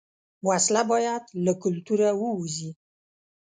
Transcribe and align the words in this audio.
وسله 0.47 0.81
باید 0.91 1.23
له 1.45 1.53
کلتوره 1.63 2.09
ووځي 2.21 2.71